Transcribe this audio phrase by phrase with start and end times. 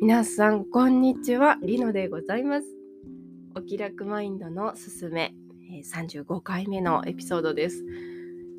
[0.00, 1.58] 皆さんこんにちは。
[1.62, 2.66] リノでございます。
[3.54, 5.34] お気楽マインドのすすめ
[5.84, 7.84] 35回目のエピソードです。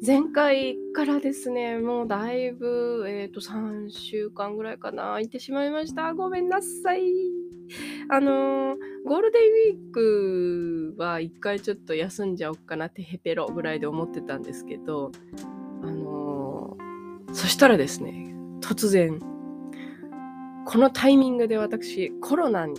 [0.05, 5.05] 前回からですねもうだいぶえっ、ー、と3週間ぐらいかな。
[5.05, 6.13] 空いてしまいました。
[6.13, 7.01] ごめんなさい。
[8.09, 8.75] あのー、
[9.07, 15.11] ゴールデンウィークは一回ちょっと休んじゃおっかなってヘペロぐらいで思ってたんですけど
[15.81, 19.19] あのー、そしたらですね突然
[20.65, 22.75] このタイミングで私コロナに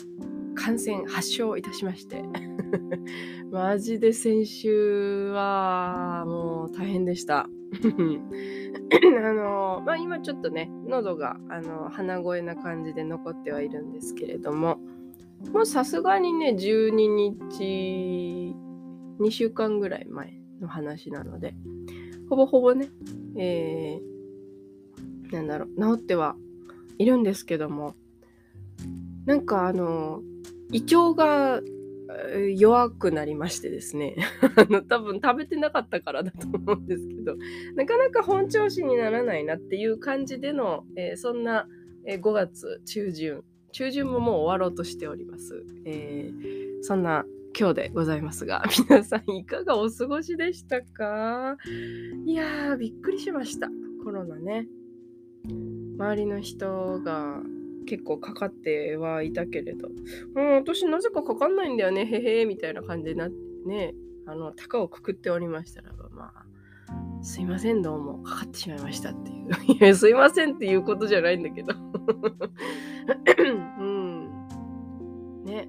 [0.54, 2.22] 感染発症いたしまして。
[3.50, 7.48] マジで先週はもう大変でした。
[9.24, 14.78] あのまあ今ちょっとね喉があの鼻声な感じで残ってはいるんですけれども。
[15.52, 16.90] もうさすがにね12
[17.50, 18.54] 日
[19.18, 21.54] 2週間ぐらい前の話なので。
[22.32, 22.88] ほぼほぼね、
[23.36, 26.34] えー、なんだろう治っては
[27.02, 27.94] いるんですけども。
[29.26, 30.22] なんかあの
[30.72, 31.60] 胃腸が
[32.56, 34.16] 弱くなりましてですね。
[34.88, 37.36] 多分食べてなかったからだと思うんですけど。
[37.76, 41.68] なかなか本調子にならないなっていう感じでの、えー、そんな、
[42.04, 43.44] 5月中旬。
[43.72, 47.24] 中旬ももう終わろうとしております、えー、そんな
[47.58, 48.62] 今日でございますが。
[48.90, 51.56] 皆さんいかがお過ごしでしたか？
[52.26, 53.70] いやーびっくりしました。
[54.04, 54.68] コロナね。
[55.98, 57.40] 周りの人が
[57.86, 59.92] 結構かかってはいたけれど、う、
[60.56, 63.94] 私なぜかかかんないんだよね、へへみたいな感じになってね、
[64.26, 66.46] あの、高をくくっておりましたらば、まあ、
[67.22, 69.48] すいません、どうも、かかってしまいましたっていう。
[69.74, 71.74] いや、すいませんっていうことじゃないんだけど。
[73.78, 74.30] うん。
[75.44, 75.68] ね。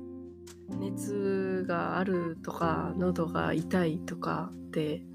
[0.80, 5.06] 熱があるとか、喉が痛いとかって、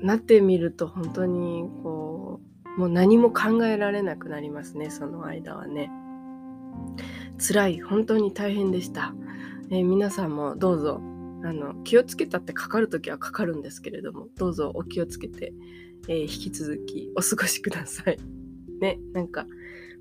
[0.00, 5.90] なってみると本当にこうもう何も考えられなくなりますねその間はね
[7.38, 9.14] 辛い本当に大変でした、
[9.70, 11.00] えー、皆さんもどうぞ
[11.44, 15.52] あの気をつけたってかかる時はかかるんですけれどもどうぞお気をつけて、
[16.08, 18.18] えー、引き続きお過ごしください
[18.80, 19.46] ねなんか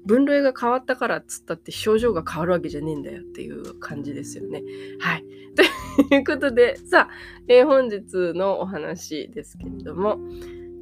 [0.06, 4.62] 分類が変わったからっつったって症状が変わるわけじゃねえんだよっていう感じですよね。
[5.00, 5.24] はい。
[6.10, 7.10] ということで、さあ、
[7.48, 10.20] えー、本日のお話ですけれども、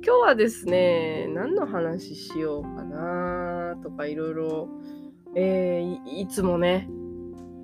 [0.03, 4.69] 今日はですね、何の話しようかなとかいろいろ、
[5.35, 6.89] えいつもね、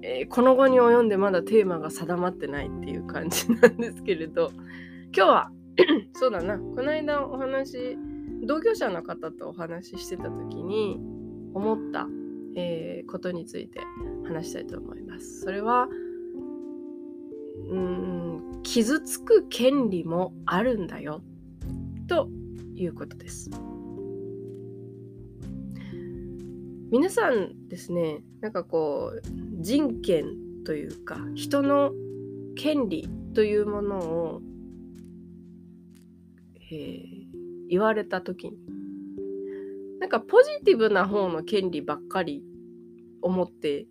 [0.03, 4.51] えー、この後に及んでまだテーマが定まってないっていう感じなんですけれど、
[5.15, 5.51] 今日は
[6.13, 7.97] そうだな、この間お話、
[8.45, 10.99] 同業者の方とお話ししてた時に
[11.55, 12.07] 思った、
[12.55, 13.79] えー、ことについて
[14.27, 15.41] 話したいと思います。
[15.41, 15.87] それは、
[17.71, 21.23] うん傷つく権利もあるんだよ
[22.07, 22.29] と
[22.75, 23.49] いうことです。
[26.89, 29.21] 皆さんですねなんかこう
[29.61, 31.91] 人権というか人の
[32.55, 34.41] 権利というものを、
[36.71, 37.07] えー、
[37.69, 38.57] 言われた時に
[39.99, 42.41] なんかポジティブな方の権利ばっかり
[43.21, 43.85] 思って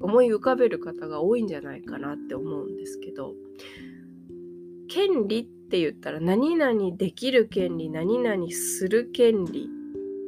[0.00, 3.32] 思い浮かべる方が多いんじゃないかなって思うんですけど
[4.88, 9.68] 権利っって言ったら何々できる権利何々する権利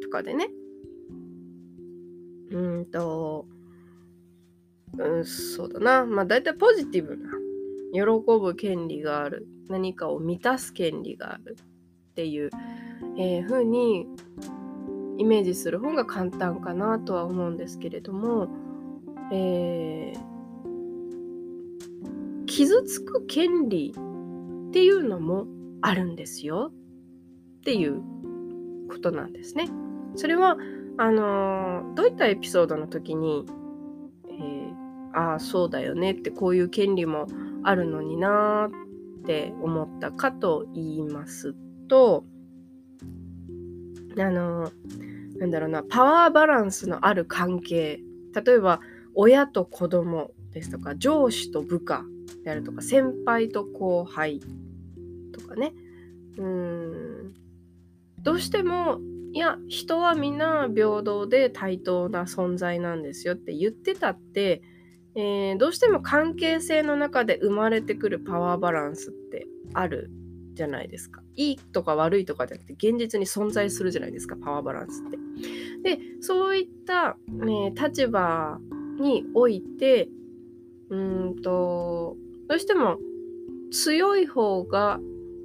[0.02, 0.48] とかでね。
[2.50, 3.46] うんと
[4.98, 6.04] うんそうだな。
[6.04, 7.30] まあ大体ポジティブな
[7.92, 8.00] 喜
[8.40, 9.46] ぶ権利がある。
[9.68, 11.56] 何かを満たす権利がある
[12.10, 12.50] っていう、
[13.16, 14.08] えー、風に
[15.18, 18.48] イメージする方が簡単かなとは思うんですけれども、
[19.32, 20.16] えー、
[22.46, 23.94] 傷つく権利
[24.76, 25.46] っていうのも
[25.80, 28.02] あるんですよっていう
[28.90, 29.70] ことなんですね。
[30.16, 30.58] それは
[30.98, 33.46] あのー、どういったエピソードの時に、
[34.28, 37.26] えー、ああそうだよねってこういう権利も
[37.62, 41.54] あるのになって思ったかと言います
[41.88, 42.26] と
[44.18, 48.00] あのー、なんだろうなパワーバランスのある関係
[48.34, 48.80] 例えば
[49.14, 52.04] 親と子供ですとか上司と部下
[52.44, 54.42] であるとか先輩と後輩
[55.36, 55.72] とかね
[56.38, 57.34] うん
[58.18, 58.98] どうしても
[59.32, 64.62] いや人はみんな平等で対等な存在なんですよって言ってたって、
[65.14, 70.10] えー、どうしても関係性の中で生まれてくるパワーバランスってある
[70.54, 71.20] じゃないですか。
[71.36, 75.18] いいとか悪いとかじゃなくて現実に存在するじゃないですかパワーバランスって。
[75.82, 78.58] でそういった、ね、立場
[78.98, 80.08] において
[80.88, 82.16] うんと
[82.48, 82.96] どうしても
[83.70, 84.98] 強い方が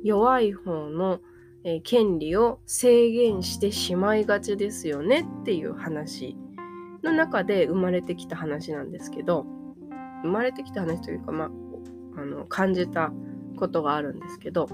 [0.04, 1.20] 弱い方の、
[1.64, 6.36] え、権利を制限してしまいがちですよねっていう話
[7.04, 9.46] の中で生まれてきた話なんですけど
[10.24, 13.12] 生まれてきた話というか、まあ、あの感じた
[13.58, 14.68] ことがあるんですけど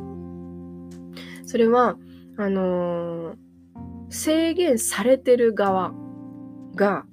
[1.45, 1.97] それは
[2.38, 3.35] あのー、
[4.09, 5.94] 制限されてる側
[6.75, 7.06] が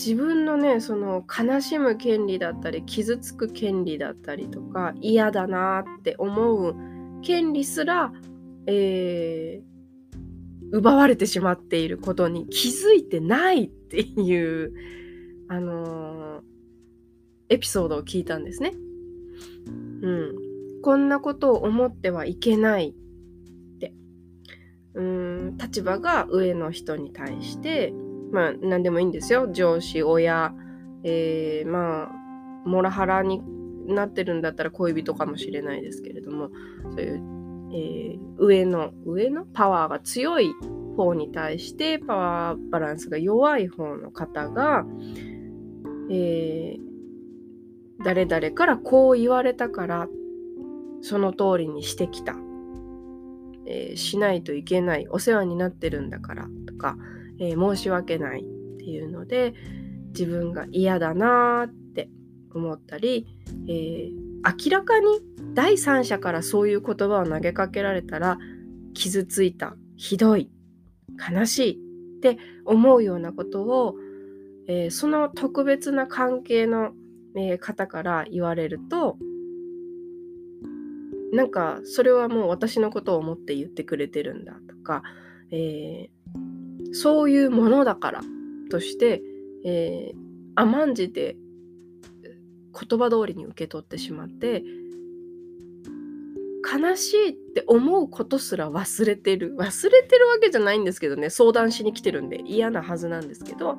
[0.00, 6.74] 自分のねその悲しむ権利だったり傷つく権利だったりとか嫌だなって思う
[7.20, 8.10] 権利すら、
[8.66, 14.72] えー、奪われてしまっていることに気づいてないっていう
[15.50, 16.40] あのー、
[17.50, 18.72] エピソードを聞いたんですね。
[20.00, 20.34] うん、
[20.80, 22.94] こんなことを思ってはいけない
[23.74, 23.92] って。
[24.94, 25.58] うん。
[25.58, 27.92] 立場が上の人に対して
[28.30, 29.50] まあ何でもいいんですよ。
[29.52, 30.54] 上司親、
[31.04, 32.10] えー、まあ
[32.64, 33.42] モラハラに
[33.86, 36.50] なってるんだったら恋人かもしれないですけれども
[36.92, 37.22] そういう、
[37.72, 39.44] えー、上の上の？
[39.46, 40.52] パワーが強い
[40.96, 44.84] 方に対してパワーバランスが弱い方の方が、
[46.10, 46.80] えー、
[48.04, 50.08] 誰々からこう言われたから
[51.00, 52.36] その通りにしてきた、
[53.66, 55.08] えー、しないといけない。
[55.08, 56.98] お世話になってるんだからとか
[57.40, 58.44] えー、申し訳ないっ
[58.78, 59.54] ていうので
[60.08, 62.08] 自分が嫌だなって
[62.54, 63.26] 思ったり、
[63.68, 65.06] えー、明らかに
[65.54, 68.38] 第三者からそういう言葉を投げかけられたら
[68.94, 70.50] 傷ついたひどい
[71.30, 73.94] 悲しいって思うようなことを、
[74.68, 76.92] えー、その特別な関係の、
[77.36, 79.16] えー、方から言われると
[81.32, 85.02] なんかそれはもう私のことを思って言ってくれてるんだとか、
[85.52, 86.19] えー、
[86.92, 88.20] そういうものだから
[88.70, 89.22] として、
[89.64, 90.16] えー、
[90.54, 91.36] 甘んじて
[92.88, 94.62] 言葉通りに受け取ってしまって
[96.72, 99.56] 悲しいって思うことすら忘れてる。
[99.56, 101.30] 忘れてるわけじゃないんですけどね。
[101.30, 103.76] 相談しに来てるんで嫌なはずなんですけど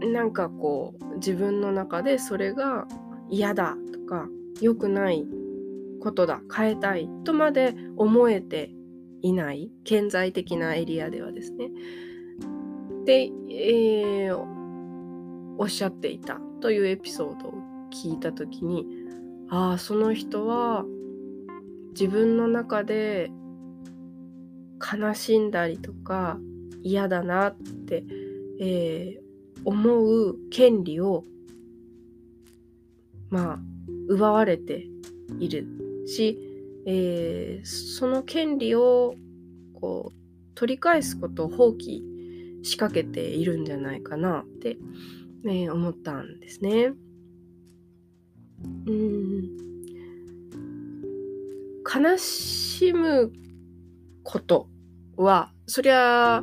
[0.00, 2.86] なんかこう自分の中でそれが
[3.30, 4.28] 嫌だとか
[4.60, 5.26] 良くない
[6.00, 8.72] ことだ変えたいとまで思えて
[9.22, 11.70] いない顕在的なエリアではですね。
[13.04, 14.36] で、えー、
[15.58, 17.54] おっしゃっていたというエピソードを
[17.90, 18.86] 聞いた時に
[19.48, 20.84] ああその人は
[21.92, 23.30] 自分の中で
[24.80, 26.38] 悲しんだりとか
[26.82, 28.04] 嫌だなって、
[28.60, 29.22] えー、
[29.64, 31.24] 思う権利を
[33.30, 33.58] まあ
[34.08, 34.86] 奪われて
[35.38, 35.66] いる
[36.06, 36.51] し
[36.86, 39.14] えー、その権利を
[39.74, 42.02] こう取り返すことを放棄
[42.62, 44.76] しかけているんじゃないかなって、
[45.44, 46.92] ね、思ったんですね。
[48.86, 49.62] うん
[51.94, 53.32] 悲しむ
[54.22, 54.68] こと
[55.16, 56.42] はそりゃあ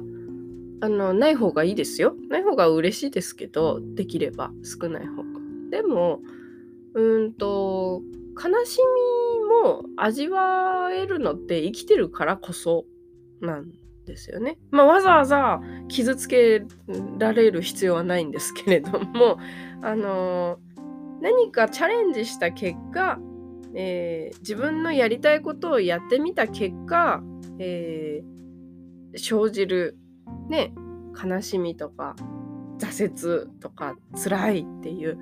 [0.89, 2.13] のない方がいいですよ。
[2.29, 5.23] ない方が嬉しいですけどできれば少ない方が。
[5.71, 6.19] でも
[6.93, 8.01] うんと
[8.35, 12.85] 悲しみも味わえるのって生きてるからこそ
[13.41, 13.71] なん
[14.05, 14.57] ですよね。
[14.71, 16.63] まあ、わざわざ傷つけ
[17.17, 19.37] られる必要はないんですけれども、
[19.81, 20.59] あの
[21.21, 23.19] 何かチャレンジした結果、
[23.73, 27.21] えー、自分のやりたいことをやってみた結果、
[27.59, 29.97] えー、生じる、
[30.49, 30.73] ね、
[31.21, 32.15] 悲しみとか
[32.79, 35.17] 挫折とか辛いっていう、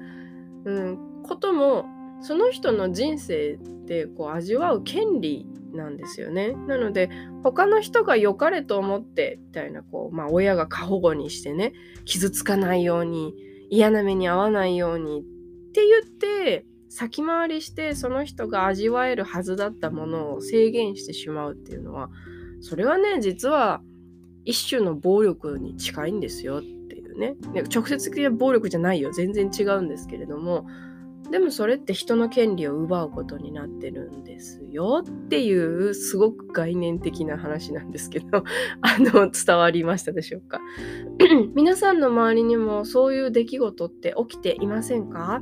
[0.65, 1.85] うん、ことも
[2.21, 6.53] その人の人生ってこう味わう権利なんですよね。
[6.67, 7.09] なので
[7.43, 11.73] 他の人が良かれと思ってみたいなこう、まあ、親が過保護にしてね
[12.05, 13.33] 傷つかないように
[13.69, 15.23] 嫌な目に遭わないようにっ
[15.73, 22.09] て言って先回りしてその人が味わえるはずだったものを制限してしまうっていうのは
[22.61, 23.81] それはね実は
[24.45, 27.35] 一種の暴力に近いんですよっていうね
[27.73, 30.65] 直接的な暴力じゃないよ全然違うんですけれども
[31.31, 38.43] でもそれって人の権利を奪うことになってるんですよっていうすごく概念的な話なんですけど
[38.81, 40.61] あの伝わりましたでしょうか？
[41.53, 45.41] 皆さんの周りにもそういう出来事って起きていませんか？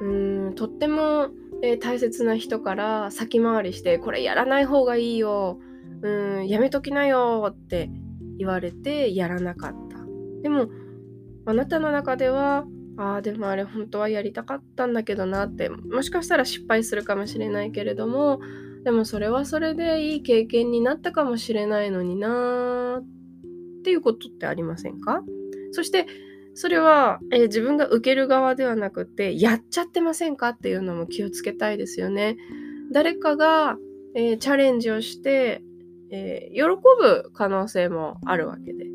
[0.00, 0.04] う
[0.50, 1.28] んとっても、
[1.62, 5.60] えー、大切な人から先回りしてこれやらない方がいいよ。
[6.02, 6.08] う
[6.42, 7.90] んやめときなよって
[8.38, 9.98] 言われてやらなかった。
[10.42, 10.68] でも
[11.46, 12.66] あなたの中では
[12.98, 18.40] ああでもあれ本当はやりたかったんだけどなってもしかしたら失敗するかもしれないけれども
[18.84, 23.04] でもそれはそれでいい経験になったかもしれないのになっ
[23.84, 25.22] ていうことってありませんか？
[25.72, 26.06] そして
[26.54, 32.36] それは、えー、自分が受ける側ではなくてやっちゃってませんかっていうのも気をつけたいですよね。
[32.92, 33.76] 誰かが、
[34.16, 35.62] えー、チャレンジをして、
[36.10, 36.60] えー、喜
[37.00, 38.86] ぶ可能性もあるわけで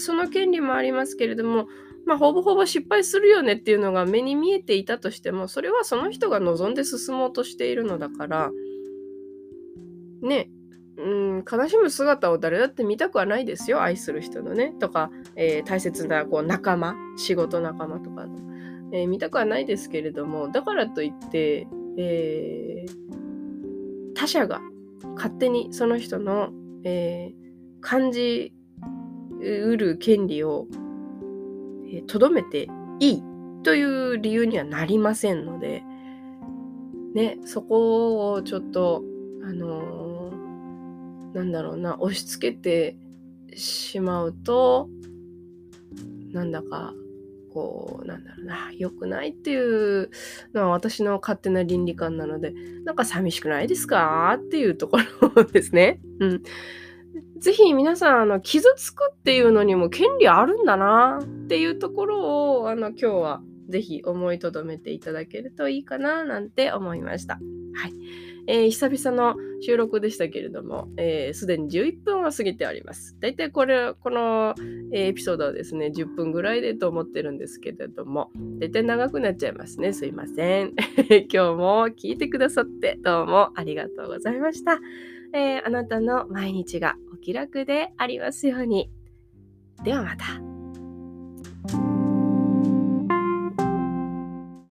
[0.00, 1.68] その権利もありますけれども
[2.06, 8.50] まあ、ほぼほぼ失敗するよねっていうのが目に見えていたとしてもそれはその人が望んで進もうとしているのだから
[10.20, 10.50] ね
[10.96, 14.74] うん悲しむ姿を誰だって見たくはないですよ愛する人のね。
[14.78, 18.36] とか、えー、大切なこう仲間仕事仲間とかの、
[18.92, 21.66] えー、見たくはないですけれどもだからといって、
[21.98, 24.60] えー、他者が
[25.16, 26.50] 勝手にその人の、
[26.84, 27.32] え
[27.80, 28.54] 感じ
[29.40, 30.66] うる権利を
[32.06, 32.68] とどめて
[33.00, 33.22] いい
[33.62, 35.82] という理由にはなりませんので、
[37.14, 39.02] ね、そこをちょっと、
[39.44, 42.96] あのー、なんだろうな、押し付けて
[43.56, 44.88] しまうと、
[46.32, 46.92] なんだか、
[47.52, 49.56] こう、なんだろうな、良くないってい
[50.02, 50.10] う
[50.52, 52.52] のは私の勝手な倫理観なので、
[52.84, 54.36] なんか寂しくないですか？
[54.36, 54.98] っていうとこ
[55.36, 56.00] ろですね。
[56.18, 56.42] うん。
[57.38, 67.34] ぜひ皆さん、あの、傷つくっていうのにも権利あるんだなっていうところを、あの、今日はぜひ思いとどめていただけるといいかななんて思いました。
[67.74, 67.92] はい。
[68.46, 73.16] えー、久々の収録でしたけれども、す、えー、で、に11分を過ぎております。
[73.18, 74.54] だいたいこれ、この、
[74.92, 78.30] えー、エピソードはですね、10分ぐらいでと思ってるんですけれども、
[78.60, 79.94] だいたい長くなっちゃいますね。
[79.94, 80.74] すいません。
[81.32, 84.78] 今日も聞いてくださってどうもありがとうございました。
[85.34, 88.88] えー、あなたの毎日がお気楽でありますように。
[89.82, 90.53] ではまた。